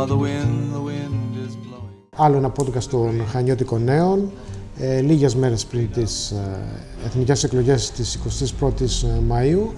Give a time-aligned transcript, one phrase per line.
[0.00, 2.08] for the wind, the wind is blowing.
[2.16, 4.30] Άλλο ένα podcast των Χανιώτικων Νέων,
[4.78, 6.36] ε, λίγες μέρες πριν τις ε,
[7.06, 8.18] εθνικές εκλογές της
[8.60, 9.72] 21ης Μαΐου.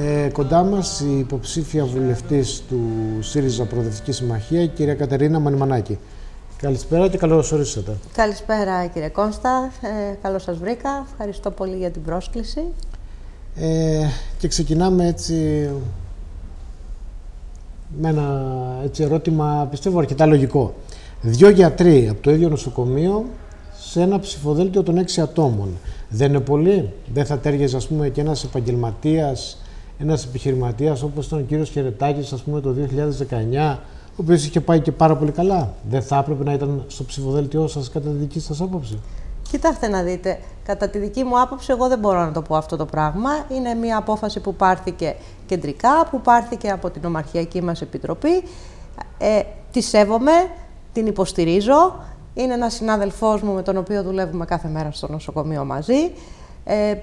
[0.00, 2.80] Ε, κοντά μας η υποψήφια βουλευτής του
[3.20, 5.98] ΣΥΡΙΖΑ Προοδευτική Συμμαχία, η κυρία Κατερίνα Μανιμανάκη.
[6.56, 7.96] Καλησπέρα και καλώς ορίσατε.
[8.12, 11.06] Καλησπέρα κύριε Κόνστα, ε, καλώς σας βρήκα.
[11.10, 12.62] Ευχαριστώ πολύ για την πρόσκληση.
[13.54, 14.06] Ε,
[14.38, 15.68] και ξεκινάμε έτσι
[18.00, 18.46] με ένα
[18.84, 20.74] έτσι, ερώτημα, πιστεύω αρκετά λογικό.
[21.20, 23.24] Δυο γιατροί από το ίδιο νοσοκομείο
[23.78, 25.68] σε ένα ψηφοδέλτιο των έξι ατόμων.
[26.08, 29.62] Δεν είναι πολύ, δεν θα τέριαζε ας πούμε και ένας επαγγελματίας,
[29.98, 33.78] ένας επιχειρηματίας όπως ήταν ο κύριος Χερετάκης ας πούμε το 2019
[34.10, 37.66] ο οποίος είχε πάει και πάρα πολύ καλά; Δεν θα έπρεπε να ήταν στο ψηφοδέλτιό
[37.66, 38.98] σας κατά τη δική σας άποψη;
[39.52, 42.76] Κοιτάξτε να δείτε, κατά τη δική μου άποψη εγώ δεν μπορώ να το πω αυτό
[42.76, 43.30] το πράγμα.
[43.48, 45.16] Είναι μια απόφαση που πάρθηκε
[45.46, 48.42] κεντρικά, που πάρθηκε από την Ομαρχιακή μας Επιτροπή.
[49.18, 50.32] Ε, τη σέβομαι,
[50.92, 51.94] την υποστηρίζω.
[52.34, 56.12] Είναι ένας συνάδελφός μου με τον οποίο δουλεύουμε κάθε μέρα στο νοσοκομείο μαζί.
[56.64, 56.94] Ε,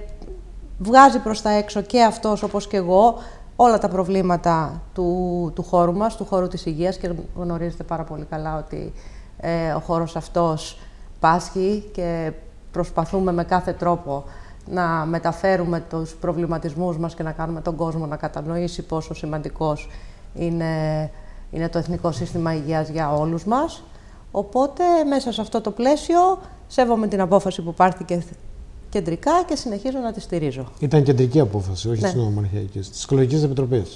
[0.78, 3.18] βγάζει προς τα έξω και αυτός όπως και εγώ
[3.56, 8.24] όλα τα προβλήματα του, του χώρου μας, του χώρου της υγείας και γνωρίζετε πάρα πολύ
[8.24, 8.92] καλά ότι
[9.40, 10.78] ε, ο χώρος αυτός
[11.20, 12.32] πάσχει και
[12.72, 14.24] προσπαθούμε με κάθε τρόπο
[14.70, 19.88] να μεταφέρουμε τους προβληματισμούς μας και να κάνουμε τον κόσμο να κατανοήσει πόσο σημαντικός
[20.34, 21.10] είναι,
[21.50, 23.82] είναι το Εθνικό Σύστημα Υγείας για όλους μας.
[24.30, 28.22] Οπότε, μέσα σε αυτό το πλαίσιο, σέβομαι την απόφαση που πάρθηκε
[28.88, 30.66] κεντρικά και συνεχίζω να τη στηρίζω.
[30.78, 32.10] Ήταν κεντρική απόφαση, όχι ναι.
[32.10, 33.86] τη Νομαρχιακή, τη Οικολογική Επιτροπή.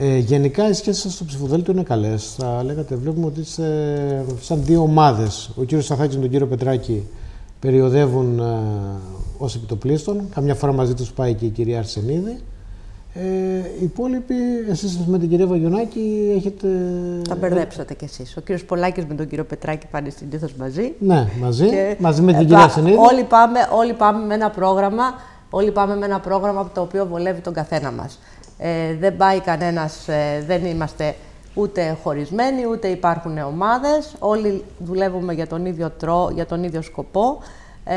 [0.00, 2.34] Ε, γενικά οι σχέσεις σας στο ψηφοδέλτιο είναι καλές.
[2.38, 5.50] Θα λέγατε, βλέπουμε ότι είστε σαν δύο ομάδες.
[5.56, 7.06] Ο κύριος Σαθάκη με τον κύριο Πετράκη
[7.60, 8.44] περιοδεύουν ε,
[9.38, 10.28] ως επιτοπλίστων.
[10.34, 12.38] Καμιά φορά μαζί τους πάει και η κυρία Αρσενίδη.
[13.14, 13.22] Ε,
[13.80, 14.34] οι υπόλοιποι,
[14.70, 16.68] εσείς με την κυρία Βαγιονάκη έχετε...
[17.28, 18.36] Τα μπερδέψατε κι εσείς.
[18.36, 20.92] Ο κύριος Πολάκης με τον κύριο Πετράκη πάνε συνήθω μαζί.
[20.98, 21.96] Ναι, μαζί, και...
[21.98, 22.96] μαζί με την κυρία Αρσενίδη.
[22.96, 25.04] Όλοι πάμε, όλοι πάμε με ένα πρόγραμμα,
[25.50, 28.18] όλοι πάμε με ένα πρόγραμμα το οποίο βολεύει τον καθένα μας.
[28.58, 31.14] Ε, δεν πάει κανένας, ε, δεν είμαστε
[31.54, 34.14] ούτε χωρισμένοι, ούτε υπάρχουν ομάδες.
[34.18, 37.38] Όλοι δουλεύουμε για τον ίδιο, τρό, για τον ίδιο σκοπό.
[37.84, 37.96] Ε,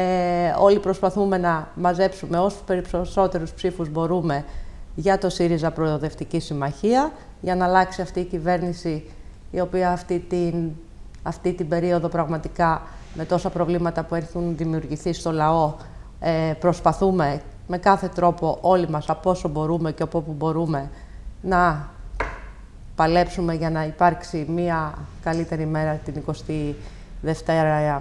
[0.59, 4.45] όλοι προσπαθούμε να μαζέψουμε όσους περισσότερους ψήφους μπορούμε
[4.95, 7.11] για το ΣΥΡΙΖΑ Προοδευτική Συμμαχία,
[7.41, 9.03] για να αλλάξει αυτή η κυβέρνηση
[9.51, 10.69] η οποία αυτή την,
[11.23, 12.81] αυτή την περίοδο πραγματικά
[13.13, 15.73] με τόσα προβλήματα που έχουν δημιουργηθεί στο λαό
[16.19, 20.89] ε, προσπαθούμε με κάθε τρόπο όλοι μας από όσο μπορούμε και από όπου μπορούμε
[21.41, 21.89] να
[22.95, 26.23] παλέψουμε για να υπάρξει μία καλύτερη μέρα την
[27.25, 27.99] 22η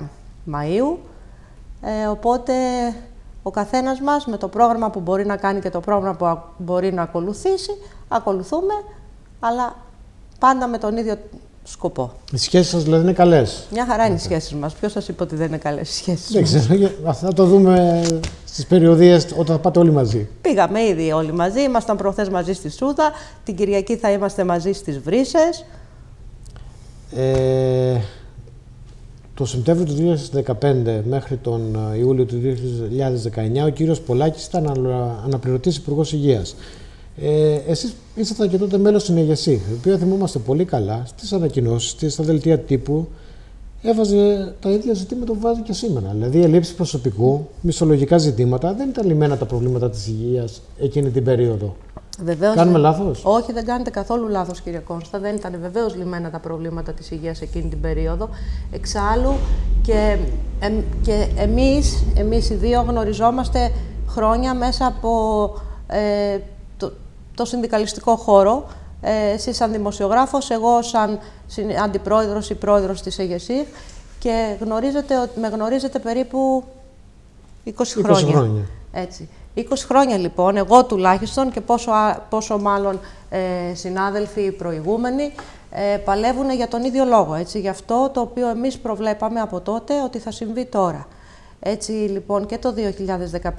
[0.53, 0.97] Μαΐου.
[1.83, 2.53] Ε, οπότε
[3.43, 6.93] ο καθένας μας με το πρόγραμμα που μπορεί να κάνει και το πρόγραμμα που μπορεί
[6.93, 7.71] να ακολουθήσει,
[8.09, 8.75] ακολουθούμε,
[9.41, 9.77] αλλά
[10.39, 11.17] πάντα με τον ίδιο
[11.65, 12.13] σκοπό.
[12.33, 13.67] Οι σχέσεις σας δηλαδή είναι καλές.
[13.71, 14.75] Μια χαρά είναι οι σχέσεις μας.
[14.75, 17.13] Ποιος σας είπε ότι δεν είναι καλές οι σχέσεις Δεν ξέρω.
[17.13, 18.03] Θα το δούμε
[18.53, 20.29] στις περιοδίες όταν θα πάτε όλοι μαζί.
[20.41, 21.61] Πήγαμε ήδη όλοι μαζί.
[21.61, 23.13] Ήμασταν προχθέ μαζί στη Σούδα.
[23.45, 25.65] Την Κυριακή θα είμαστε μαζί στις Βρύσες.
[27.15, 28.01] Ε,
[29.35, 30.19] το Σεπτέμβριο του
[30.61, 32.41] 2015 μέχρι τον ε, Ιούλιο του
[33.63, 34.67] 2019 ο κύριος Πολάκης ήταν
[35.25, 36.57] αναπληρωτής υπουργός Υγείας.
[37.17, 41.95] Ε, εσείς ήσασταν και τότε μέλος στην ΕΓΕΣΥ, η οποία θυμόμαστε πολύ καλά στις ανακοινώσεις
[41.95, 43.09] της, στα δελτία τύπου,
[43.83, 46.11] έβαζε τα ίδια ζητήματα που βάζει και σήμερα.
[46.13, 51.77] Δηλαδή, ελλείψη προσωπικού, μισολογικά ζητήματα, δεν ήταν λυμμένα τα προβλήματα της υγείας εκείνη την περίοδο.
[52.25, 55.19] Βεβαίως, Κάνουμε λάθος; Όχι, δεν κάνετε καθόλου λάθος, κύριε Κόνστα.
[55.19, 58.29] Δεν ήταν βεβαίως λυμμένα τα προβλήματα της υγείας εκείνη την περίοδο.
[58.71, 59.33] Εξάλλου
[59.83, 60.17] και,
[60.61, 63.73] ε, και εμείς, εμείς οι δύο γνωριζόμαστε
[64.09, 65.11] χρόνια μέσα από
[65.87, 66.39] ε,
[66.77, 66.93] το,
[67.35, 68.67] το συνδικαλιστικό χώρο.
[69.01, 71.19] Ε, εσείς σαν δημοσιογράφος, εγώ σαν
[71.83, 73.67] αντιπρόεδρος ή πρόεδρος της ΕΓΕΣΥΦ
[74.19, 76.65] και γνωρίζετε, με γνωρίζετε περίπου
[77.65, 77.73] 20, 20
[78.03, 78.35] χρόνια.
[78.37, 78.63] χρόνια.
[78.93, 79.29] Έτσι.
[79.57, 81.93] 20 χρόνια λοιπόν, εγώ τουλάχιστον και πόσο,
[82.29, 83.01] πόσο μάλλον
[83.31, 85.33] ε, συνάδελφοι προηγούμενοι,
[85.71, 87.35] ε, παλεύουν για τον ίδιο λόγο.
[87.35, 91.07] Έτσι, γι' αυτό το οποίο εμείς προβλέπαμε από τότε ότι θα συμβεί τώρα.
[91.61, 92.75] Έτσι λοιπόν και το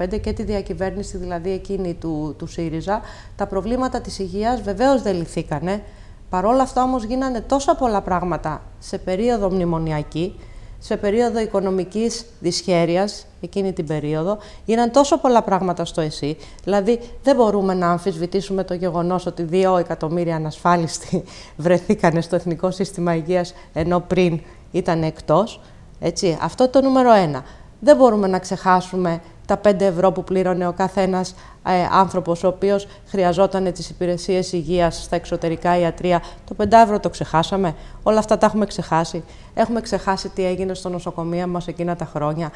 [0.08, 3.02] 2015 και τη διακυβέρνηση δηλαδή εκείνη του, του ΣΥΡΙΖΑ,
[3.36, 5.84] τα προβλήματα της υγείας βεβαίως δεν λυθήκανε.
[6.32, 10.40] Παρόλα αυτά όμως γίνανε τόσα πολλά πράγματα σε περίοδο μνημονιακή,
[10.80, 16.38] σε περίοδο οικονομικής δυσχέρειας, εκείνη την περίοδο, γίναν τόσο πολλά πράγματα στο ΕΣΥ.
[16.64, 21.24] Δηλαδή, δεν μπορούμε να αμφισβητήσουμε το γεγονός ότι δύο εκατομμύρια ανασφάλιστοι
[21.64, 24.40] βρεθήκαν στο Εθνικό Σύστημα Υγείας, ενώ πριν
[24.72, 25.62] ήταν εκτός.
[26.00, 26.38] Έτσι.
[26.42, 27.44] Αυτό το νούμερο ένα.
[27.80, 29.22] Δεν μπορούμε να ξεχάσουμε
[29.58, 35.04] τα 5 ευρώ που πλήρωνε ο καθένας ε, άνθρωπος ο οποίος χρειαζόταν τις υπηρεσίες υγείας
[35.04, 36.22] στα εξωτερικά ιατρία.
[36.46, 37.76] Το 5 ευρώ το ξεχάσαμε.
[38.04, 39.24] Όλα αυτά τα έχουμε ξεχάσει.
[39.54, 42.52] Έχουμε ξεχάσει τι έγινε στο νοσοκομείο μας εκείνα τα χρόνια.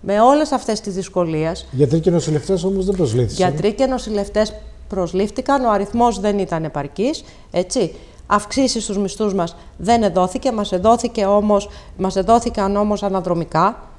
[0.00, 1.66] Με όλες αυτές τις δυσκολίες.
[1.70, 3.48] Γιατροί και νοσηλευτές όμως δεν προσλήφθησαν.
[3.48, 4.54] Γιατροί και νοσηλευτές
[4.88, 7.24] προσλήφθηκαν, ο αριθμός δεν ήταν επαρκής.
[7.50, 7.94] Έτσι.
[8.26, 13.89] Αυξήσεις στους μισθούς μας δεν εδόθηκε, μας, εδόθηκε όμως, μας εδόθηκαν όμως αναδρομικά.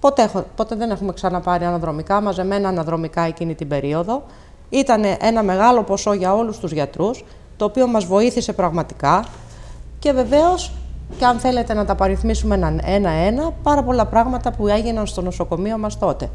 [0.00, 4.22] Ποτέ, έχω- ποτέ δεν έχουμε ξαναπάρει αναδρομικά, μαζεμένα αναδρομικά εκείνη την περίοδο.
[4.70, 7.24] Ήταν ένα μεγάλο ποσό για όλους τους γιατρούς,
[7.56, 9.24] το οποίο μας βοήθησε πραγματικά.
[9.98, 10.72] Και βεβαίως,
[11.18, 15.78] και αν θέλετε να τα παριθμίσουμε έναν- ένα-ένα, πάρα πολλά πράγματα που έγιναν στο νοσοκομείο
[15.78, 16.28] μας τότε.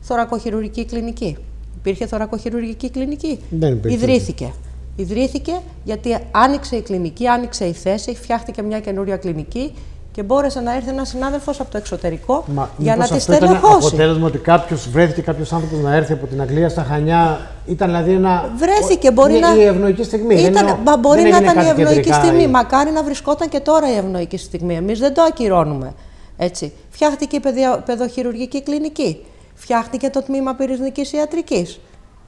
[0.00, 1.36] Θωρακοχειρουργική κλινική.
[1.76, 3.96] Υπήρχε θωρακοχειρουργική κλινική; Δεν υπήρχε.
[3.96, 4.52] Ιδρύθηκε.
[4.96, 5.52] Ιδρύθηκε
[5.84, 9.74] γιατί άνοιξε η κλινική, άνοιξε η θέση, φτιάχτηκε μια καινούρια κλινική
[10.12, 13.32] και μπόρεσε να έρθει ένας συνάδελφος από το εξωτερικό Μα για να μήπως τη αυτό
[13.32, 13.86] ήταν στελεχώσει.
[13.86, 17.40] αποτέλεσμα ότι κάποιος βρέθηκε κάποιος άνθρωπος να έρθει από την Αγγλία στα Χανιά.
[17.66, 18.52] Ήταν δηλαδή ένα.
[18.56, 19.54] Βρέθηκε, μπορεί είναι να.
[19.56, 20.34] η ευνοϊκή στιγμή.
[20.34, 22.42] δεν Ήταν, είναι ο- μα μπορεί δεν να έγινε ήταν η κάτι ευνοϊκή κεντρικά στιγμή.
[22.42, 24.76] ή- Μακάρι να βρισκόταν και τώρα η ευνοϊκή στιγμή.
[24.76, 25.92] Εμείς δεν το ακυρώνουμε.
[26.36, 26.72] Έτσι.
[26.90, 29.24] Φτιάχτηκε η παιδιο- παιδοχειρουργική κλινική.
[29.54, 31.80] Φτιάχτηκε το τμήμα πυρηνικής ιατρικής.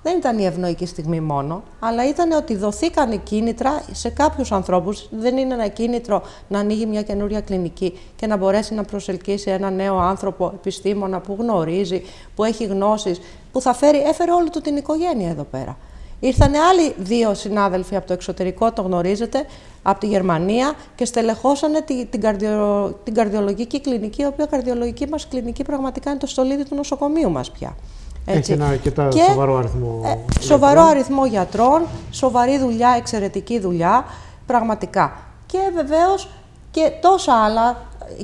[0.03, 5.09] Δεν ήταν η ευνοϊκή στιγμή μόνο, αλλά ήταν ότι δοθήκαν κίνητρα σε κάποιους ανθρώπους.
[5.11, 9.71] Δεν είναι ένα κίνητρο να ανοίγει μια καινούρια κλινική και να μπορέσει να προσελκύσει ένα
[9.71, 12.03] νέο άνθρωπο, επιστήμονα που γνωρίζει,
[12.35, 13.21] που έχει γνώσεις,
[13.53, 15.77] που θα φέρει, έφερε όλη του την οικογένεια εδώ πέρα.
[16.21, 19.47] Ήρθαν άλλοι δύο συνάδελφοι από το εξωτερικό, το γνωρίζετε,
[19.83, 25.29] από τη Γερμανία και στελεχώσανε τη- την, καρδιο, την καρδιολογική κλινική, η οποία καρδιολογική μας
[25.29, 27.77] κλινική πραγματικά είναι το στολίδι του νοσοκομείου μας πια.
[28.25, 34.05] Έχει ένα αρκετά σοβαρό αριθμό ε, σοβαρό αριθμό γιατρών, σοβαρή δουλειά, εξαιρετική δουλειά,
[34.47, 35.13] πραγματικά.
[35.47, 36.29] Και βεβαίως
[36.71, 37.77] και τόσα άλλα,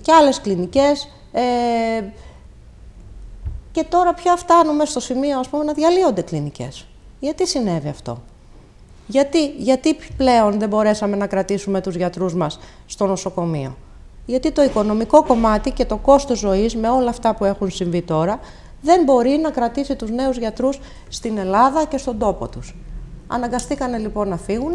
[0.03, 1.41] και άλλες κλινικές, ε,
[3.73, 6.87] και τώρα πια φτάνουμε στο σημείο ας πούμε, να διαλύονται κλινικές.
[7.21, 8.19] Γιατί συνέβη αυτό;
[9.07, 13.77] Γιατί, γιατί πλέον δεν μπορέσαμε να κρατήσουμε τους γιατρούς μας στο νοσοκομείο;
[14.27, 18.41] Γιατί το οικονομικό κομμάτι και το κόστος ζωής με όλα αυτά που έχουν συμβεί τώρα
[18.83, 22.77] δεν μπορεί να κρατήσει τους νέους γιατρούς στην Ελλάδα και στον τόπο τους.
[23.27, 24.75] Αναγκαστήκανε λοιπόν να φύγουν,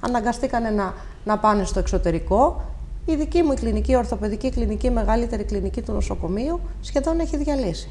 [0.00, 2.60] αναγκαστήκανε να, να πάνε στο εξωτερικό.
[3.04, 7.36] Η δική μου η κλινική, η ορθοπαιδική κλινική, η μεγαλύτερη κλινική του νοσοκομείου σχεδόν έχει
[7.36, 7.88] διαλύσει.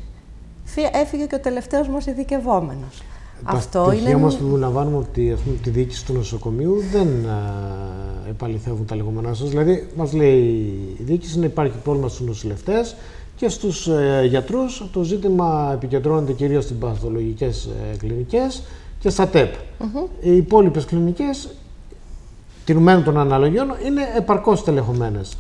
[0.64, 3.02] Φύ- Έφυγε και ο τελευταίος μας ειδικευόμενος.
[3.44, 3.96] Αυτό τα είναι.
[4.02, 7.40] στοιχεία μας που λαμβάνουμε ότι ας πούμε, τη διοίκηση του νοσοκομείου δεν α,
[8.30, 9.50] επαληθεύουν τα λεγόμενά σας.
[9.50, 10.40] Δηλαδή, μας λέει
[11.00, 12.96] η διοίκηση να υπάρχει πρόβλημα στους νοσηλευτές
[13.38, 14.84] και στους ε, γιατρούς.
[14.94, 18.64] Το ζήτημα επικεντρώνεται κυρίως στις παθολογικές ε, κλινικές
[19.00, 19.54] και στα ΤΕΠ.
[20.22, 21.50] Οι υπόλοιπες κλινικές,
[22.66, 25.38] τηρουμένων των αναλογιών, είναι επαρκώς τελεχωμένες.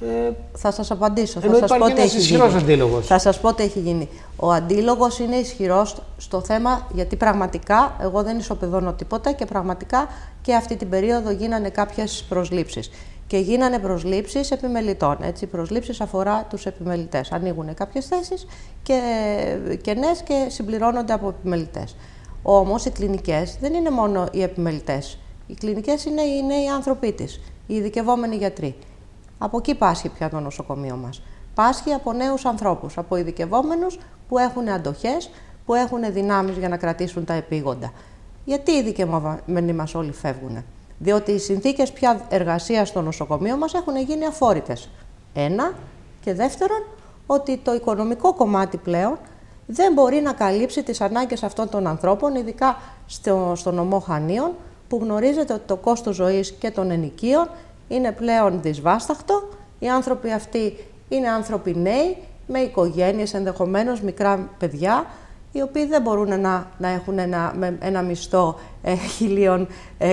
[0.00, 1.40] Ε, Θα σας απαντήσω.
[1.42, 2.62] Ενώ θα σας πω υπάρχει τι ένας έχει ισχυρός γίνει.
[2.62, 3.06] αντίλογος.
[3.06, 4.08] Θα σας πω τι έχει γίνει.
[4.36, 10.08] Ο αντίλογος είναι ισχυρός στο θέμα, γιατί πραγματικά, εγώ δεν ισοπεδώνω τίποτα και πραγματικά
[10.42, 12.90] και αυτή την περίοδο γίνανε κάποιες προσλήψεις.
[13.30, 15.16] Και γίνανε προσλήψεις επιμελητών.
[15.22, 17.32] Έτσι, οι προσλήψεις αφορά τους επιμελητές.
[17.32, 18.46] Ανοίγουν κάποιες θέσεις
[18.82, 19.00] και
[19.82, 21.96] κενές και συμπληρώνονται από επιμελητές.
[22.42, 25.18] Όμως οι κλινικές δεν είναι μόνο οι επιμελητές.
[25.46, 28.76] Οι κλινικές είναι οι νέοι άνθρωποι της, οι ειδικευόμενοι γιατροί.
[29.38, 31.22] Από εκεί πάσχει πια το νοσοκομείο μας.
[31.54, 33.98] Πάσχει από νέους ανθρώπους, από ειδικευόμενους
[34.28, 35.30] που έχουν αντοχές,
[35.66, 37.92] που έχουν δυνάμεις για να κρατήσουν τα επίγοντα.
[38.44, 40.64] Γιατί οι ειδικευόμενοι μας όλοι φεύγουν.
[41.02, 44.88] Διότι οι συνθήκες πια εργασίας στο νοσοκομείο μας έχουν γίνει αφόρητες.
[45.34, 45.72] Ένα.
[46.20, 46.82] Και δεύτερον,
[47.26, 49.18] ότι το οικονομικό κομμάτι πλέον
[49.66, 52.76] δεν μπορεί να καλύψει τις ανάγκες αυτών των ανθρώπων, ειδικά
[53.06, 54.50] στο, στο νομό Χανίων,
[54.88, 57.48] που γνωρίζετε ότι το κόστος ζωής και των ενοικίων
[57.88, 59.48] είναι πλέον δυσβάσταχτο.
[59.78, 60.76] Οι άνθρωποι αυτοί
[61.08, 62.16] είναι άνθρωποι νέοι,
[62.46, 65.06] με οικογένειες, ενδεχομένως μικρά παιδιά,
[65.52, 68.94] οι οποίοι δεν μπορούν να, να έχουν ένα, με ένα μισθό ε,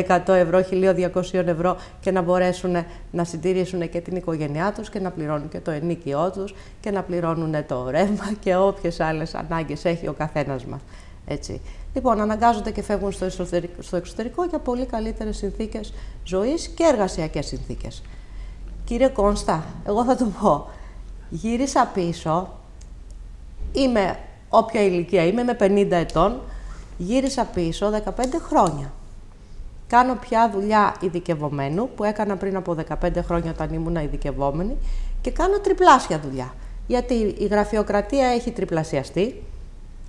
[0.07, 2.75] 1.100 ευρώ, 1.200 ευρώ και να μπορέσουν
[3.11, 7.01] να συντηρήσουν και την οικογένειά τους και να πληρώνουν και το ενίκιό τους και να
[7.01, 10.81] πληρώνουν το ρεύμα και όποιες άλλες ανάγκες έχει ο καθένας μας.
[11.27, 11.61] Έτσι.
[11.93, 17.45] Λοιπόν, αναγκάζονται και φεύγουν στο εσωτερικό, στο εξωτερικό για πολύ καλύτερες συνθήκες ζωής και εργασιακές
[17.45, 18.03] συνθήκες.
[18.83, 20.67] Κύριε Κόνστα, εγώ θα το πω.
[21.29, 22.53] Γύρισα πίσω,
[23.71, 24.17] είμαι
[24.49, 26.41] όποια ηλικία είμαι, είμαι 50 ετών,
[26.97, 28.11] γύρισα πίσω 15
[28.47, 28.93] χρόνια.
[29.87, 34.77] Κάνω πια δουλειά ειδικευομένου που έκανα πριν από 15 χρόνια όταν ήμουν ειδικευόμενη
[35.21, 36.53] και κάνω τριπλάσια δουλειά.
[36.87, 39.43] Γιατί η γραφειοκρατία έχει τριπλασιαστεί,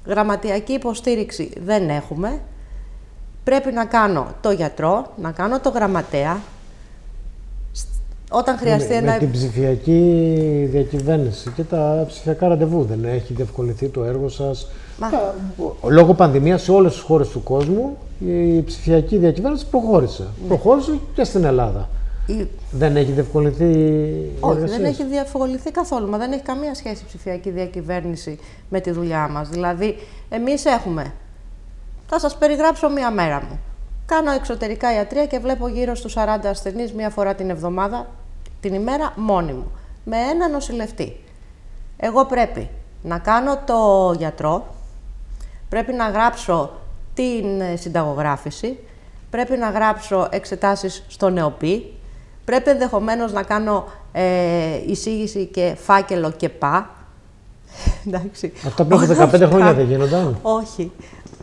[0.07, 2.41] γραμματιακή υποστήριξη δεν έχουμε,
[3.45, 6.41] πρέπει να κάνω το γιατρό, να κάνω το γραμματέα,
[8.31, 9.13] Όταν χρειαστεί με, ένα.
[9.13, 10.23] με την ψηφιακή
[10.71, 14.67] διακυβέρνηση και τα ψηφιακά ραντεβού δεν έχει διευκολυνθεί το έργο σας.
[14.99, 15.35] Μα- Τα-
[15.89, 20.23] Λόγω πανδημίας σε όλες τις χώρες του κόσμου η ψηφιακή διακυβέρνηση προχώρησε.
[20.23, 20.49] Ναι.
[20.49, 21.89] Προχώρησε και στην Ελλάδα.
[22.27, 26.09] η- Δεν έχει διευκολυνθεί η Όχι, εργασία δεν σας; έχει διαφοβοληθεί καθόλου.
[26.09, 29.49] Μα δεν έχει καμία σχέση η ψηφιακή διακυβέρνηση με τη δουλειά μας.
[29.49, 29.97] Δηλαδή,
[30.29, 31.13] εμείς έχουμε.
[32.07, 33.59] Θα σας περιγράψω μία μέρα μου.
[34.09, 38.07] Κάνω εξωτερικά ιατρία και βλέπω γύρω στους 40 ασθενείς μία φορά την εβδομάδα,
[38.61, 39.71] την ημέρα μόνη μου,
[40.05, 41.21] με ένα νοσηλευτή.
[41.97, 42.69] Εγώ πρέπει
[43.03, 44.67] να κάνω το γιατρό,
[45.69, 46.71] πρέπει να γράψω
[47.15, 48.79] την ε, συνταγογράφηση,
[49.31, 51.95] πρέπει να γράψω εξετάσεις στο νεοπή,
[52.45, 56.91] πρέπει ενδεχομένως να κάνω ε, εισήγηση και φάκελο και πά.
[58.07, 58.53] Εντάξει.
[58.67, 60.93] Αυτά πριν από Όλα 15 χρόνια αυτά- δεν γίνονταν; όχι.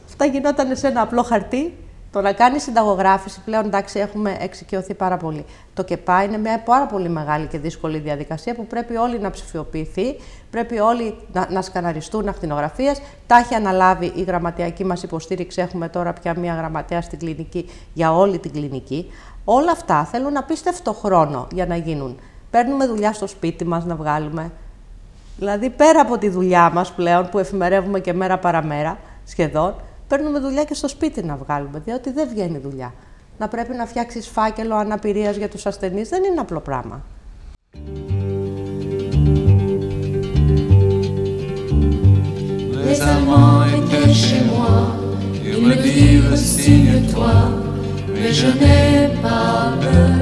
[0.08, 1.74] Αυτά γινόταν σε ένα απλό χαρτί.
[2.16, 5.46] Το να κάνεις συνταγογράφηση πλέον εντάξει έχουμε εξοικειωθεί πάρα πολύ.
[5.74, 10.16] Το ΚΕΠΑ είναι μια πάρα πολύ μεγάλη και δύσκολη διαδικασία που πρέπει όλοι να ψηφιοποιηθεί,
[10.52, 13.02] πρέπει όλοι να, να σκαναριστούν ακτινογραφίες.
[13.28, 15.62] Τα έχει αναλάβει η γραμματειακή μας υποστήριξη.
[15.62, 19.12] Έχουμε τώρα πια μια γραμματέα στην κλινική για όλη την κλινική.
[19.46, 22.20] Όλα αυτά θέλουν απίστευτο χρόνο για να γίνουν.
[22.50, 24.52] Παίρνουμε δουλειά στο σπίτι μας να βγάλουμε.
[25.38, 29.76] Δηλαδή, πέρα από τη δουλειά μας πλέον, που εφημερεύουμε και μέρα παραμέρα σχεδόν,
[30.08, 32.94] παίρνουμε δουλειά και στο σπίτι να βγάλουμε, διότι δεν βγαίνει δουλειά.
[33.38, 37.04] Να πρέπει να φτιάξεις φάκελο αναπηρίας για τους ασθενείς δεν είναι απλό πράγμα.
[42.88, 44.74] Les Allemands étaient chez moi,
[45.50, 47.36] ils me dirent signe-toi,
[48.14, 50.14] mais je n'ai pas peur.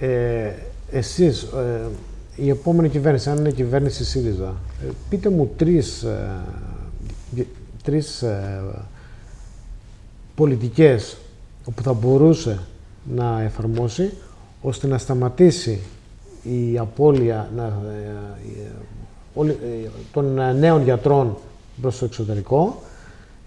[0.00, 0.50] Ε,
[0.92, 1.88] εσείς, ε,
[2.36, 6.69] η επόμενη κυβέρνηση, αν είναι κυβέρνηση ΣΥΡΙΖΑ, ε, πείτε μου τρεις, ε, δι-
[7.90, 8.62] τρεις ε,
[10.34, 11.16] πολιτικές
[11.74, 12.58] που θα μπορούσε
[13.16, 14.12] να εφαρμόσει
[14.62, 15.80] ώστε να σταματήσει
[16.42, 17.68] η απώλεια να, ε,
[18.62, 18.70] ε,
[19.34, 21.36] όλη- ε, των ε, νέων γιατρών
[21.80, 22.82] προς το εξωτερικό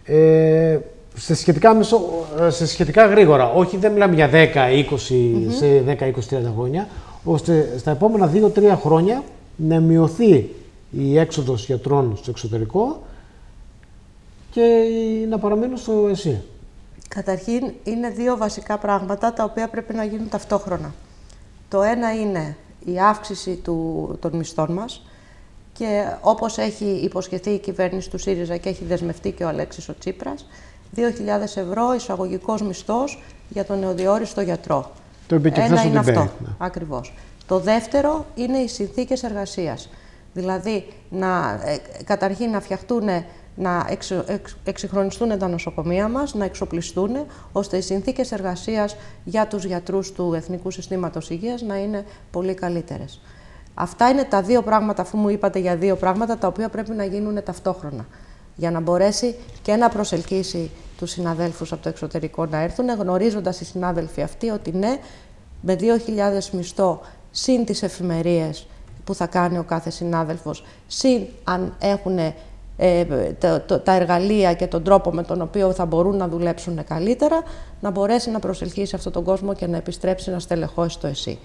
[0.03, 0.77] ε,
[1.15, 1.99] σε σχετικά, μισο,
[2.39, 3.51] ε, σε σχετικά γρήγορα.
[3.53, 6.87] Όχι, δεν μιλάμε για 10, 20, σε 10, 20, 30 χρόνια,
[7.23, 9.23] ώστε στα επόμενα 2-3 χρόνια
[9.55, 10.49] να μειωθεί
[10.91, 13.01] η έξοδος γιατρών στο εξωτερικό
[14.53, 16.41] και οι- να παραμείνουν στο ΕΣΥ.
[17.07, 20.93] Καταρχήν, είναι δύο βασικά πράγματα τα οποία πρέπει να γίνουν ταυτόχρονα.
[21.69, 22.55] Το ένα είναι
[22.85, 25.05] η αύξηση του, των μισθών μας
[25.73, 29.95] και όπως έχει υποσχεθεί η κυβέρνηση του ΣΥΡΙΖΑ και έχει δεσμευτεί και ο Αλέξης ο
[29.99, 30.45] Τσίπρας,
[30.95, 34.91] 2.000 ευρώ εισαγωγικός μισθός για τον νεοδιόριστο γιατρό.
[35.27, 36.49] Το είπε και Ένα χθες ο είναι Ντιμπέι, αυτό, ναι.
[36.57, 37.13] ακριβώς.
[37.47, 39.89] Το δεύτερο είναι οι συνθήκες εργασίας.
[40.33, 43.07] Δηλαδή, να, ε, καταρχήν να φτιαχτούν,
[43.55, 47.09] να εξο, εξ, εξυγχρονιστούν τα νοσοκομεία μας, να εξοπλιστούν,
[47.51, 53.21] ώστε οι συνθήκες εργασίας για τους γιατρούς του Εθνικού Συστήματος Υγείας να είναι πολύ καλύτερες.
[53.73, 57.05] Αυτά είναι τα δύο πράγματα, αφού μου είπατε για δύο πράγματα, τα οποία πρέπει να
[57.05, 58.05] γίνουν ταυτόχρονα.
[58.55, 63.65] Για να μπορέσει και να προσελκύσει τους συναδέλφους από το εξωτερικό να έρθουν, γνωρίζοντας οι
[63.65, 64.99] συνάδελφοι αυτοί ότι ναι,
[65.61, 68.67] με 2.000 μισθό, συν τις εφημερίες
[69.03, 72.37] που θα κάνει ο κάθε συνάδελφος, συν αν έχουν ε, το- το-
[73.83, 77.43] τα εργαλεία και τον τρόπο με τον οποίο θα μπορούν να δουλέψουν καλύτερα,
[77.81, 81.39] να μπορέσει να προσελκύσει αυτόν τον κόσμο και να επιστρέψει να στελεχώσει το ΕΣΥ.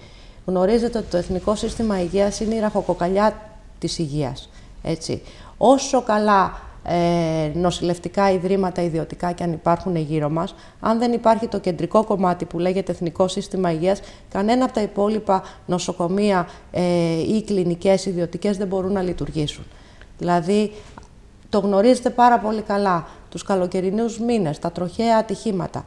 [0.45, 3.41] Γνωρίζετε ότι το Εθνικό Σύστημα Υγείας είναι η ραχοκοκαλιά
[3.79, 4.49] της υγείας.
[4.83, 5.21] Έτσι.
[5.57, 6.51] Όσο καλά
[6.83, 12.45] ε, νοσηλευτικά ιδρύματα ιδιωτικά και αν υπάρχουν γύρω μας, αν δεν υπάρχει το κεντρικό κομμάτι
[12.45, 16.81] που λέγεται Εθνικό Σύστημα Υγείας, κανένα από τα υπόλοιπα νοσοκομεία ε,
[17.35, 19.63] ή κλινικές ιδιωτικές δεν μπορούν να λειτουργήσουν.
[20.17, 20.71] Δηλαδή,
[21.49, 25.83] το γνωρίζετε πάρα πολύ καλά, τους καλοκαιρινούς μήνες, τα τροχαία ατυχήματα.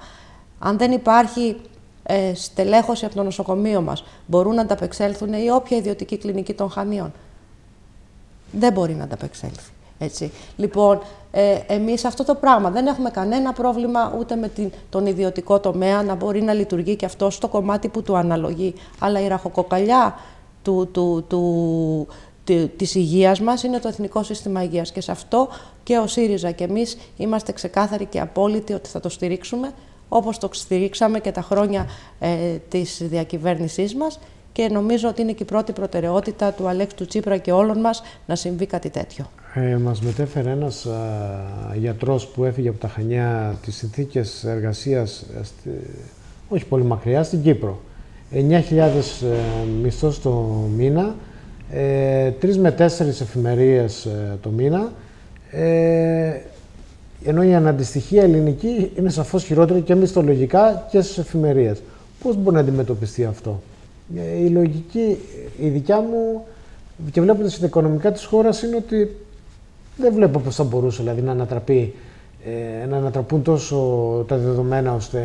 [0.58, 1.56] Αν δεν υπάρχει
[2.02, 7.12] ε, στελέχωση από το νοσοκομείο μας, μπορούν να ανταπεξέλθουν ή όποια ιδιωτική κλινική των Χανίων.
[8.52, 9.70] Δεν μπορεί να ανταπεξέλθει.
[9.98, 10.32] Έτσι.
[10.56, 11.00] Λοιπόν,
[11.30, 16.02] ε, εμείς αυτό το πράγμα δεν έχουμε κανένα πρόβλημα ούτε με την, τον ιδιωτικό τομέα
[16.02, 18.74] να μπορεί να λειτουργεί και αυτό στο κομμάτι που του αναλογεί.
[18.98, 20.14] Αλλά η ραχοκοκαλιά
[20.62, 22.31] του, του, του, τη-
[22.76, 25.48] της υγείας μας είναι το Εθνικό Σύστημα Υγείας και σε αυτό
[25.82, 29.70] και ο ΣΥΡΙΖΑ και εμείς είμαστε ξεκάθαροι και απόλυτοι ότι θα το στηρίξουμε
[30.08, 31.86] όπως το στηρίξαμε και τα χρόνια
[32.18, 32.28] ε,
[32.68, 34.18] της διακυβέρνησής μας
[34.52, 38.02] και νομίζω ότι είναι και η πρώτη προτεραιότητα του Αλέξη του Τσίπρα και όλων μας
[38.26, 39.30] να συμβεί κάτι τέτοιο.
[39.54, 40.96] Ε, μας μετέφερε ένας α,
[41.76, 45.70] γιατρός που έφυγε από τα Χανιά τις συνθήκες εργασίας, ε, στη-
[46.48, 47.80] όχι πολύ μακριά, στην Κύπρο.
[48.30, 50.30] 9.000 ε, μισθός το
[50.76, 51.14] μήνα,
[51.74, 54.92] ε, 3 με 4 εφημερίες ε, το μήνα,
[55.50, 56.40] ε,
[57.24, 61.82] ενώ η αναντιστοιχεία ελληνική είναι σαφώς χειρότερη και μισθολογικά και στις εφημερίες.
[62.22, 63.62] Πώς μπορεί να αντιμετωπιστεί αυτό;
[64.16, 65.18] Ε, η λογική,
[65.58, 66.44] η δικιά μου,
[67.10, 69.16] και βλέποντας τα οικονομικά της χώρας, είναι ότι
[69.96, 71.94] δεν βλέπω πώς θα μπορούσε δηλαδή, να, ανατραπεί,
[72.82, 73.76] ε, να ανατραπούν τόσο
[74.28, 75.20] τα δεδομένα ώστε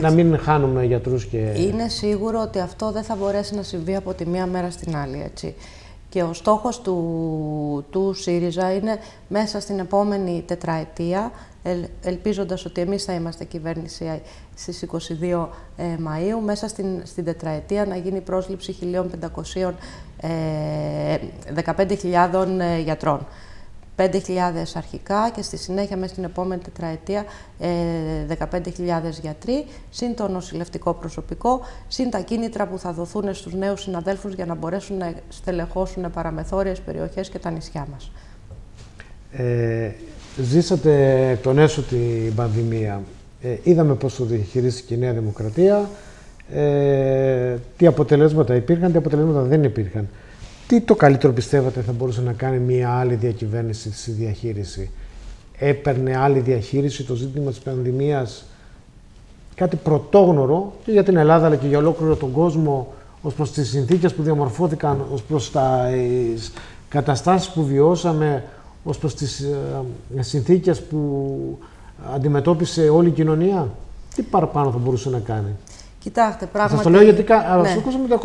[0.00, 1.38] να μην χάνουμε γιατρούς και...
[1.38, 5.22] Είναι σίγουρο ότι αυτό δεν θα μπορέσει να συμβεί από τη μία μέρα στην άλλη,
[5.24, 5.54] έτσι.
[6.08, 13.04] Και ο στόχος του, του ΣΥΡΙΖΑ είναι μέσα στην επόμενη τετραετία, ελ, ελπίζοντας ότι εμείς
[13.04, 14.20] θα είμαστε κυβέρνηση
[14.56, 18.76] στις 22 ε, Μαΐου, μέσα στην, στην τετραετία να γίνει πρόσληψη
[19.54, 19.70] 1.500
[20.20, 21.18] ε,
[21.76, 23.26] 15.000 ε, γιατρών.
[24.00, 24.10] 5.000
[24.74, 27.24] αρχικά και στη συνέχεια μέσα στην επόμενη τετραετία
[27.58, 33.80] 15.000 ε, γιατροί, συν το νοσηλευτικό προσωπικό, συν τα κίνητρα που θα δοθούν στους νέους
[33.80, 38.10] συναδέλφους για να μπορέσουν να στελεχώσουν παραμεθόριες περιοχές και τα νησιά μας.
[39.32, 39.90] Ε,
[40.42, 43.02] ζήσατε εκ των έσω την πανδημία.
[43.42, 45.88] Ε, είδαμε πώς το διαχειρίστηκε η Νέα Δημοκρατία,
[46.52, 50.08] ε, τι αποτελέσματα υπήρχαν, τι αποτελέσματα δεν υπήρχαν.
[50.70, 54.90] Τι το καλύτερο πιστεύατε θα μπορούσε να κάνει μια άλλη διακυβέρνηση στη διαχείριση;
[55.58, 58.44] Έπαιρνε άλλη διαχείριση το ζήτημα της πανδημίας;
[59.54, 63.68] Κάτι πρωτόγνωρο και για την Ελλάδα αλλά και για ολόκληρο τον κόσμο ως προς τις
[63.68, 65.90] συνθήκες που διαμορφώθηκαν, ως προς τα
[66.88, 68.44] καταστάσεις που βιώσαμε,
[68.84, 69.40] ως προς τις
[70.16, 71.58] ε, συνθήκες που
[72.14, 73.68] αντιμετώπισε όλη η κοινωνία;
[74.14, 75.56] Τι παραπάνω θα μπορούσε να κάνει;
[76.02, 76.74] Κοιτάξτε, πράγματι...
[76.74, 77.72] Σας το λέω γιατί ναι.
[77.78, 78.20] ακούσαμε το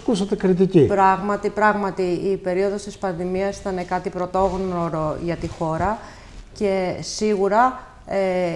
[0.00, 0.86] ακούσατε κριτική.
[0.86, 5.98] Πράγματι, πράγματι, η περίοδος της πανδημίας ήταν κάτι πρωτόγνωρο για τη χώρα
[6.52, 8.50] και σίγουρα ε,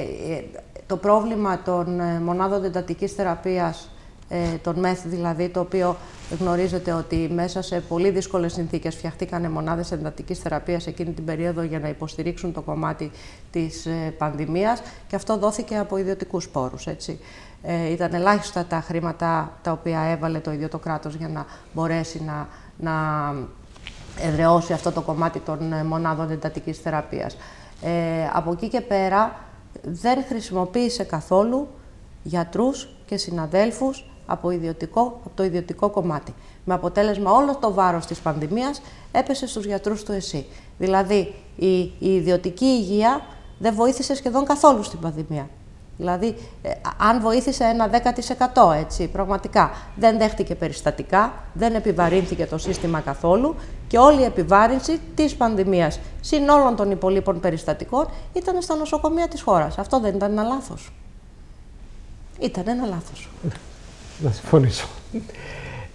[0.87, 3.91] το πρόβλημα των ε, μονάδων εντατικής θεραπείας,
[4.29, 5.97] ε, των ΜΕΘ δηλαδή, το οποίο
[6.39, 11.79] γνωρίζετε ότι μέσα σε πολύ δύσκολες συνθήκες φτιαχτήκαν μονάδες εντατικής θεραπείας εκείνη την περίοδο για
[11.79, 13.11] να υποστηρίξουν το κομμάτι
[13.51, 17.19] της ε, πανδημίας και αυτό δόθηκε από ιδιωτικούς πόρους, έτσι.
[17.63, 22.23] Ε, ήταν ελάχιστα τα χρήματα τα οποία έβαλε το ίδιο το κράτος για να μπορέσει
[22.23, 22.93] να, να
[24.21, 27.37] εδραιώσει αυτό το κομμάτι των ε, μονάδων εντατικής θεραπείας.
[27.83, 27.91] Ε,
[28.33, 29.45] από εκεί και πέρα
[29.83, 31.69] δεν χρησιμοποίησε καθόλου
[32.23, 36.35] γιατρούς και συναδέλφους από, ιδιωτικό, από το ιδιωτικό κομμάτι.
[36.65, 40.47] Με αποτέλεσμα όλο το βάρος της πανδημίας έπεσε στους γιατρούς του ΕΣΥ.
[40.79, 43.21] Δηλαδή η, η ιδιωτική υγεία
[43.59, 45.49] δεν βοήθησε σχεδόν καθόλου στην πανδημία.
[45.97, 47.91] Δηλαδή, ε, αν βοήθησε ένα
[48.55, 49.71] 10% έτσι, πραγματικά.
[49.97, 53.55] Δεν δέχτηκε περιστατικά, δεν επιβαρύνθηκε το σύστημα καθόλου
[53.89, 59.43] και όλη η επιβάρυνση της πανδημίας, συν όλων των υπολείπων περιστατικών, ήταν στα νοσοκομεία της
[59.43, 59.79] χώρας.
[59.79, 60.93] Αυτό δεν ήταν ένα λάθος.
[62.41, 63.29] Ήταν ένα λάθος.
[64.23, 64.87] Να συμφωνήσω.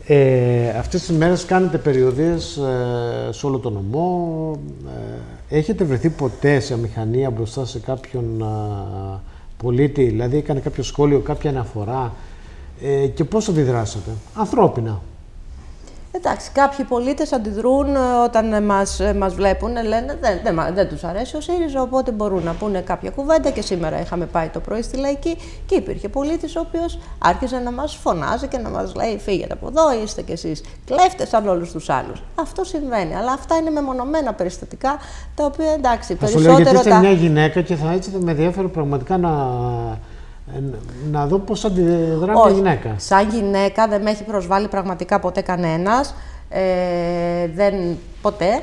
[0.07, 4.59] Ε, αυτές τις μέρες κάνετε περιοδίες ε, σε όλο τον νομό.
[5.49, 8.45] Ε, έχετε βρεθεί ποτέ σε μηχανία μπροστά σε κάποιον
[9.57, 12.13] πολίτη, δηλαδή έκανε κάποιο σχόλιο, κάποια αναφορά;
[12.81, 15.01] Ε, και πώς αντιδράσατε, ανθρώπινα.
[16.17, 20.87] Εντάξει, κάποιοι πολίτες αντιδρούν ε, όταν μας, ε, μας βλέπουν, ε, λένε δεν, δεν, δεν
[20.87, 24.59] τους αρέσει ο ΣΥΡΙΖΑ, οπότε μπορούν να πούνε κάποια κουβέντα και σήμερα είχαμε πάει το
[24.59, 28.95] πρωί στη Λαϊκή και υπήρχε πολίτης ο οποίος άρχισε να μας φωνάζει και να μας
[28.95, 32.23] λέει φύγετε από εδώ, είστε κι εσείς κλέφτες σαν όλους τους άλλους.
[32.35, 34.97] Αυτό συμβαίνει, αλλά αυτά είναι μεμονωμένα περιστατικά
[35.35, 36.51] τα οποία εντάξει, περισσότερο...
[36.51, 39.97] Λέω, γιατί είστε μια γυναίκα και θα έτσι με ενδιαφέρον πραγματικά να ε,
[41.11, 42.95] να δω πώς αντιδρά μια γυναίκα.
[42.97, 46.15] Σαν γυναίκα δεν με έχει προσβάλει πραγματικά ποτέ κανένας.
[46.49, 48.61] Ε, δεν, ποτέ.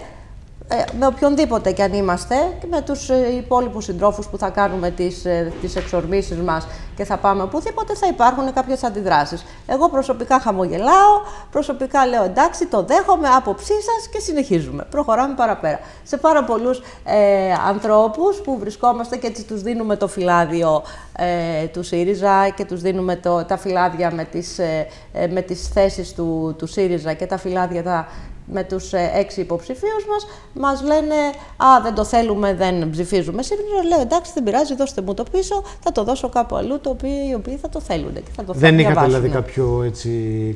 [0.68, 4.90] Ε, με οποιονδήποτε κι αν είμαστε και με τους ε, υπόλοιπους συντρόφους που θα κάνουμε
[4.90, 9.44] τις, ε, τις εξορμήσεις μας και θα πάμε οπουδήποτε θα υπάρχουν κάποιες αντιδράσεις.
[9.66, 11.20] Εγώ προσωπικά χαμογελάω,
[11.50, 14.86] προσωπικά λέω εντάξει το δέχομαι, άποψή σας και συνεχίζουμε.
[14.90, 15.80] Προχωράμε παραπέρα.
[16.02, 20.82] Σε πάρα πολλούς ε, ανθρώπους που βρισκόμαστε και έτσι τους δίνουμε το φυλάδιο
[21.16, 24.86] ε, του ΣΥΡΙΖΑ και τους δίνουμε το, τα φυλάδια με τις, ε,
[25.30, 28.08] με τις θέσεις του, του ΣΥΡΙΖΑ και τα φυλάδια τα,
[28.52, 31.14] με τους ε, έξι υποψηφίους μας, μας λένε
[31.56, 33.42] «Α, δεν το θέλουμε, δεν ψηφίζουμε».
[33.42, 36.90] Σήμερα λέω «Εντάξει, δεν πειράζει, δώστε μου το πίσω, θα το δώσω κάπου αλλού, το
[36.90, 40.10] οποίο, οι οποίοι θα το θέλουν και θα το Δεν είχατε δηλαδή κάποιο έτσι,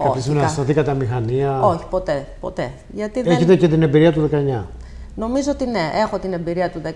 [0.05, 2.71] κάποιο να σταθήκατε μηχανία; Όχι, ποτέ, ποτέ.
[2.93, 3.59] Γιατί Έχετε δεν...
[3.59, 4.65] και την εμπειρία του 19.
[5.15, 6.89] Νομίζω ότι ναι, έχω την εμπειρία του 19,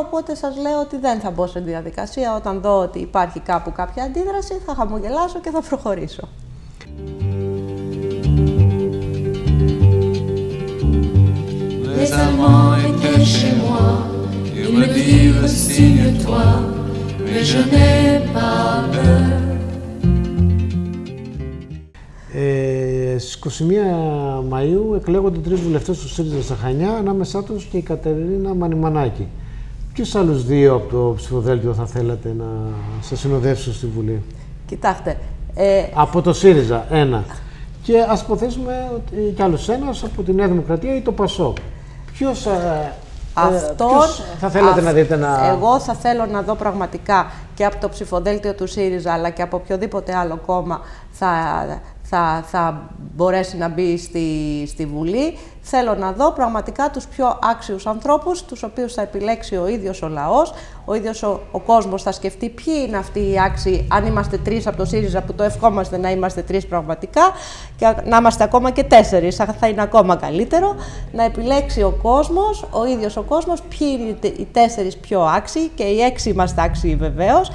[0.00, 2.34] οπότε σας λέω ότι δεν θα μπω σε διαδικασία.
[2.36, 6.28] Όταν δω ότι υπάρχει κάπου κάποια αντίδραση, θα χαμογελάσω και θα προχωρήσω.
[12.00, 13.86] Les Allemands étaient chez moi.
[14.60, 16.46] Ils me disent signe-toi,
[17.24, 19.26] mais je n'ai pas peur.
[22.34, 27.82] Ε, στις 21 Μαΐου εκλέγονται τρεις βουλευτές του ΣΥΡΙΖΑ στα Χανιά, ανάμεσά τους και η
[27.82, 29.26] Κατερίνα Μανιμανάκη.
[29.92, 32.44] Ποιους άλλους δύο από το ψηφοδέλτιο θα θέλατε να
[33.00, 34.22] σας συνοδεύσουν στη Βουλή;
[34.66, 35.16] Κοιτάξτε.
[35.54, 37.24] Ε, από το ΣΥΡΙΖΑ, ένα.
[37.82, 41.56] Και ας υποθέσουμε ότι κι άλλος ένας από τη Νέα Δημοκρατία ή το ΠΑΣΟΚ.
[42.18, 42.92] Ποιος, ε,
[43.34, 45.46] αυτόν, ποιος θα θέλατε να δείτε να...
[45.46, 49.56] Εγώ θα θέλω να δω πραγματικά και από το ψηφοδέλτιο του ΣΥΡΙΖΑ αλλά και από
[49.56, 51.28] οποιοδήποτε άλλο κόμμα θα,
[52.10, 54.26] θα, θα μπορέσει να μπει στη,
[54.66, 55.36] στη Βουλή.
[55.60, 60.08] Θέλω να δω πραγματικά τους πιο άξιους ανθρώπους, τους οποίους θα επιλέξει ο ίδιος ο
[60.08, 60.52] λαός,
[60.84, 64.66] ο ίδιος ο, ο κόσμος θα σκεφτεί ποιοι είναι αυτοί οι άξιοι, αν είμαστε τρεις
[64.66, 67.22] από το ΣΥΡΙΖΑ που το ευχόμαστε να είμαστε τρεις πραγματικά
[67.76, 70.74] και να είμαστε ακόμα και τέσσερις, θα είναι ακόμα καλύτερο,
[71.12, 75.84] να επιλέξει ο κόσμος, ο ίδιος ο κόσμος, ποιοι είναι οι τέσσερις πιο άξιοι και
[75.84, 77.50] οι έξι είμαστε άξιοι βεβαίως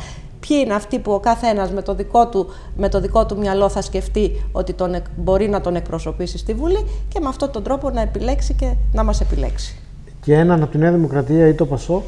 [0.47, 3.37] ποιοι είναι αυτοί που ο κάθε ένας με το δικό του, με το δικό του
[3.37, 7.63] μυαλό θα σκεφτεί ότι τον, μπορεί να τον εκπροσωπήσει στη Βουλή και με αυτόν τον
[7.63, 9.75] τρόπο να επιλέξει και να μας επιλέξει.
[10.21, 12.03] Και έναν από τη Νέα Δημοκρατία ή το ΠΑΣΟΚ.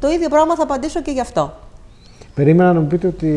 [0.00, 1.52] Το ίδιο πράγμα θα απαντήσω και γι' αυτό.
[2.34, 3.28] Περίμενα να μου πείτε ότι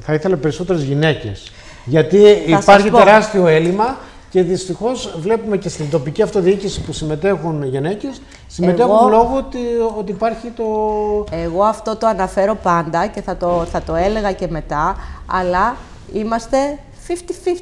[0.00, 1.52] θα ήθελα περισσότερες γυναίκες.
[1.84, 3.98] Γιατί υπάρχει τεράστιο έλλειμμα
[4.30, 9.08] και δυστυχώς βλέπουμε και στην τοπική αυτοδιοίκηση που συμμετέχουν γυναίκες, συμμετέχουν Εγώ...
[9.08, 9.58] λόγω ότι,
[9.98, 10.64] ότι υπάρχει το.
[11.30, 15.76] Εγώ αυτό το αναφέρω πάντα και θα το, θα το έλεγα και μετά, αλλά
[16.12, 16.78] είμαστε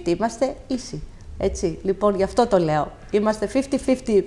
[0.04, 1.02] 50-50, είμαστε ίσοι.
[1.38, 2.90] Έτσι, λοιπόν, γι' αυτό το λέω.
[3.10, 3.58] Είμαστε 50-50,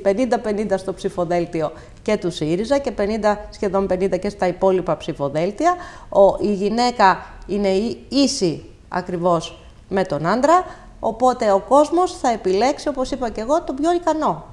[0.04, 3.02] 50-50 στο ψηφοδέλτιο και του ΣΥΡΙΖΑ και 50,
[3.50, 5.76] σχεδόν 50 και στα υπόλοιπα ψηφοδέλτια.
[6.10, 7.70] Ο, η γυναίκα είναι
[8.10, 10.66] ίση ακριβώς με τον άντρα,
[11.04, 14.46] Οπότε ο κόσμος θα επιλέξει, όπως είπα και εγώ, τον πιο ικανό.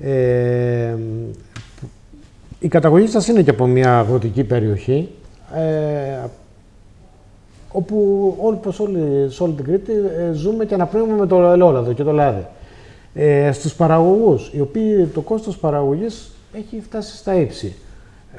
[0.00, 0.96] Ε,
[2.58, 5.08] η καταγωγή σας είναι και από μια αγροτική περιοχή,
[5.54, 6.28] ε,
[7.72, 11.92] όπου όλοι, πως όλοι, σε όλη την Κρήτη ε, ζούμε και αναπνέουμε με το ελαιόλαδο
[11.92, 12.46] και το λάδι.
[13.14, 17.76] Ε, στους παραγωγούς, οι οποίοι το κόστος παραγωγής έχει φτάσει στα ύψη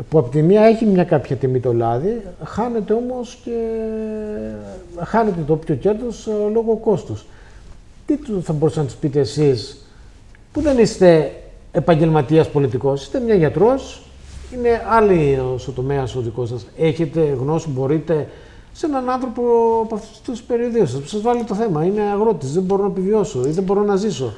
[0.09, 3.51] που από τη μία έχει μια κάποια τιμή το λάδι, χάνεται όμως και
[5.03, 7.25] χάνεται το όποιο κέρδος ε, λόγω κόστους.
[8.05, 9.85] Τι θα μπορούσατε να τους πείτε εσείς
[10.51, 11.31] που δεν είστε
[11.71, 14.01] επαγγελματίας πολιτικός, είστε μια γιατρός,
[14.53, 16.65] είναι άλλη ο τομέα ο δικός σας.
[16.77, 18.27] Έχετε γνώση, μπορείτε
[18.73, 19.41] σε έναν άνθρωπο
[19.83, 21.85] από αυτούς τους περιοδίους σας που σας βάλει το θέμα.
[21.85, 24.33] Είναι αγρότης, δεν μπορώ να επιβιώσω ή δεν μπορώ να ζήσω.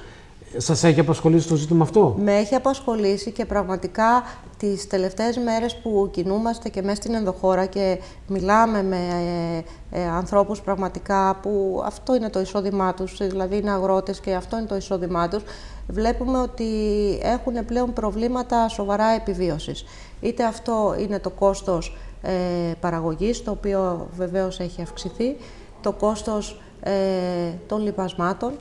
[0.58, 4.24] Σας έχει απασχολήσει το ζήτημα αυτό; Με έχει απασχολήσει και πραγματικά
[4.58, 8.98] τις τελευταίες μέρες που κινούμαστε και μέσα στην ενδοχώρα και μιλάμε με
[9.92, 14.58] ε, ε, ανθρώπους πραγματικά που αυτό είναι το εισόδημά τους, δηλαδή είναι αγρότες και αυτό
[14.58, 15.44] είναι το εισόδημά τους,
[15.88, 16.66] βλέπουμε ότι
[17.22, 19.86] έχουν πλέον προβλήματα σοβαρά επιβίωσης.
[20.22, 22.32] Είτε αυτό είναι το κόστος ε,
[22.80, 25.36] παραγωγής, το οποίο βεβαίως έχει αυξηθεί,
[25.82, 26.92] το κόστος ε,
[27.68, 28.54] των λοιπασμάτων,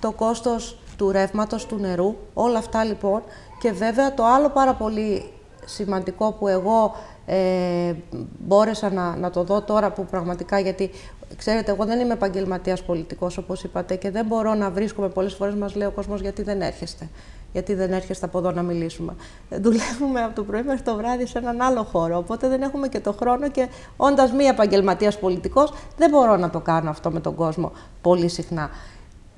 [0.00, 3.22] το κόστος του ρεύματος, του νερού, όλα αυτά λοιπόν.
[3.60, 5.32] Και βέβαια το άλλο πάρα πολύ
[5.64, 6.94] σημαντικό που εγώ
[7.26, 7.94] ε,
[8.38, 10.90] μπόρεσα να, να το δω τώρα που πραγματικά γιατί
[11.36, 15.54] ξέρετε εγώ δεν είμαι επαγγελματίας πολιτικός όπως είπατε και δεν μπορώ να βρίσκομαι πολλές φορές
[15.54, 17.08] μας λέει ο κόσμος γιατί δεν έρχεστε;
[17.52, 19.14] Γιατί δεν έρχεστε από εδώ να μιλήσουμε;
[19.48, 22.16] Ε, δουλεύουμε από το πρωί μέχρι το βράδυ σε έναν άλλο χώρο.
[22.16, 26.60] Οπότε δεν έχουμε και το χρόνο και όντας μη επαγγελματίας πολιτικός, δεν μπορώ να το
[26.60, 28.70] κάνω αυτό με τον κόσμο πολύ συχνά.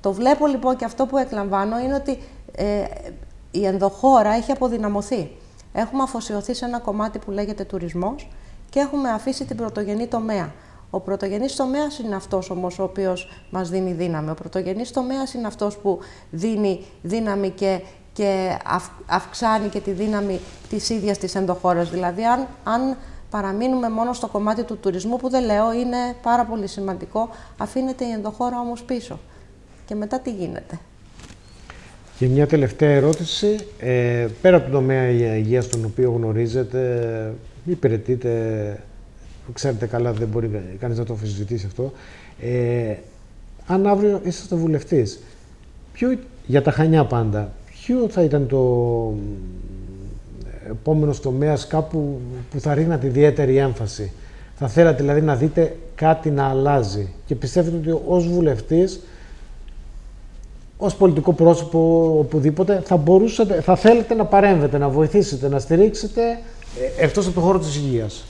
[0.05, 2.19] Το βλέπω λοιπόν και αυτό που εκλαμβάνω είναι ότι
[2.55, 2.83] ε,
[3.51, 5.31] η ενδοχώρα έχει αποδυναμωθεί.
[5.73, 8.29] Έχουμε αφοσιωθεί σε ένα κομμάτι που λέγεται τουρισμός
[8.69, 10.51] και έχουμε αφήσει την πρωτογενή τομέα.
[10.89, 14.29] Ο πρωτογενής τομέας είναι αυτός όμως ο οποίος μας δίνει δύναμη.
[14.29, 15.99] Ο πρωτογενής τομέας είναι αυτός που
[16.31, 17.81] δίνει δύναμη και,
[18.13, 18.57] και
[19.05, 20.39] αυξάνει και τη δύναμη
[20.69, 21.89] της ίδιας της ενδοχώρας.
[21.89, 22.97] Δηλαδή αν, αν
[23.29, 28.11] παραμείνουμε μόνο στο κομμάτι του τουρισμού που δεν λέω είναι πάρα πολύ σημαντικό, αφήνεται η
[28.11, 29.19] ενδοχώρα όμως πίσω
[29.85, 30.79] και μετά τι γίνεται;
[32.17, 33.57] Και μια τελευταία ερώτηση.
[33.79, 37.33] Ε, πέρα από τον τομέα υγείας τον οποίο γνωρίζετε,
[37.65, 38.29] υπηρετείτε,
[39.53, 41.93] ξέρετε καλά, δεν μπορεί κανείς να το αμφισβητήσει αυτό.
[42.41, 42.95] Ε,
[43.67, 45.19] αν αύριο είσαστε βουλευτής,
[45.93, 49.13] ποιο, για τα Χανιά πάντα, ποιο θα ήταν το
[50.69, 52.19] επόμενο τομέας κάπου
[52.51, 54.11] που θα ρίχνατε ιδιαίτερη έμφαση;
[54.55, 57.13] Θα θέλατε δηλαδή να δείτε κάτι να αλλάζει.
[57.25, 58.99] Και πιστεύετε ότι ως βουλευτής
[60.77, 66.21] ως πολιτικό πρόσωπο οπουδήποτε, θα μπορούσατε, θα θέλετε να παρέμβετε, να βοηθήσετε, να στηρίξετε
[66.99, 68.23] ε, εκτός από το χώρο της υγείας.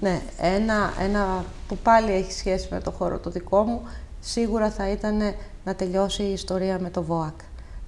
[0.00, 3.80] Ναι, ένα, ένα που πάλι έχει σχέση με το χώρο το δικό μου,
[4.20, 5.18] σίγουρα θα ήταν
[5.64, 7.38] να τελειώσει η ιστορία με το ΒΟΑΚ.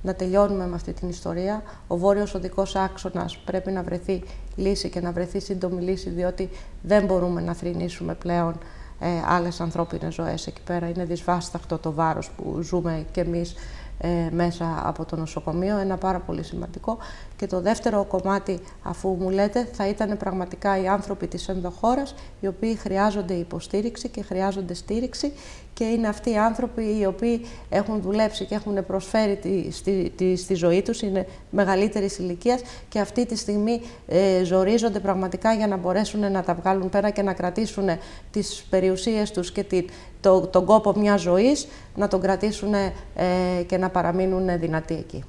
[0.02, 1.62] Να τελειώνουμε με αυτή την ιστορία.
[1.86, 4.22] Ο βόρειος οδικός άξονας πρέπει να βρεθεί
[4.56, 6.50] λύση και να βρεθεί σύντομη λύση, διότι
[6.82, 8.58] δεν μπορούμε να θρηνήσουμε πλέον
[9.00, 10.88] ε, άλλες ανθρώπινες ζωές εκεί πέρα.
[10.88, 13.93] Είναι δυσβάσταχτο το βάρος που ζούμε κι εμείς ε,
[14.30, 16.98] μέσα από το νοσοκομείο, ένα πάρα πολύ σημαντικό.
[17.36, 22.46] Και το δεύτερο κομμάτι, αφού μου λέτε, θα ήταν πραγματικά οι άνθρωποι της ενδοχώρας, οι
[22.46, 25.32] οποίοι χρειάζονται υποστήριξη και χρειάζονται στήριξη
[25.74, 30.36] και είναι αυτοί οι άνθρωποι οι οποίοι έχουν δουλέψει και έχουν προσφέρει τη, στη, τη,
[30.36, 35.76] στη ζωή τους, είναι μεγαλύτερης ηλικίας και αυτή τη στιγμή ε, ζορίζονται πραγματικά για να
[35.76, 37.88] μπορέσουν να τα βγάλουν πέρα και να κρατήσουν
[38.30, 39.84] τις περιουσίες τους και τη,
[40.24, 42.92] το, τον κόπο μιας ζωής, να τον κρατήσουν ε,
[43.66, 45.24] και να παραμείνουν δυνατοί εκεί.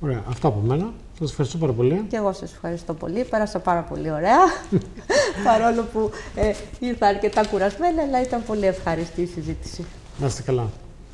[0.00, 0.22] Ωραία.
[0.28, 0.92] Αυτό από μένα.
[1.18, 2.04] Σας ευχαριστώ πάρα πολύ.
[2.08, 3.24] Και εγώ σας ευχαριστώ πολύ.
[3.24, 4.38] Πέρασα πάρα πολύ ωραία.
[5.46, 9.84] Παρόλο που ε, ήρθα αρκετά κουρασμένη, αλλά ήταν πολύ ευχαριστή η συζήτηση.
[10.18, 10.68] Να είστε καλά.